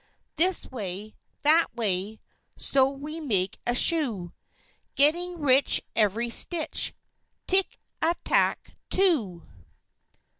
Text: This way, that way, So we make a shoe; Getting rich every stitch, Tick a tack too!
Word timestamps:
This 0.35 0.65
way, 0.71 1.13
that 1.43 1.67
way, 1.75 2.19
So 2.57 2.89
we 2.89 3.19
make 3.19 3.59
a 3.67 3.75
shoe; 3.75 4.33
Getting 4.95 5.39
rich 5.39 5.79
every 5.95 6.31
stitch, 6.31 6.95
Tick 7.45 7.77
a 8.01 8.15
tack 8.23 8.73
too! 8.89 9.43